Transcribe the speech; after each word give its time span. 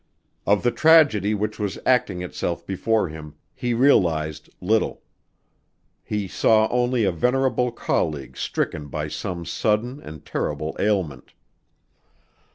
Of 0.47 0.63
the 0.63 0.71
tragedy 0.71 1.35
which 1.35 1.59
was 1.59 1.77
acting 1.85 2.23
itself 2.23 2.65
before 2.65 3.09
him 3.09 3.35
he 3.53 3.75
realized 3.75 4.49
little. 4.59 5.03
He 6.03 6.27
saw 6.27 6.67
only 6.71 7.03
a 7.03 7.11
venerable 7.11 7.71
colleague 7.71 8.35
stricken 8.35 8.87
by 8.87 9.09
some 9.09 9.45
sudden 9.45 10.01
and 10.01 10.25
terrible 10.25 10.75
ailment. 10.79 11.33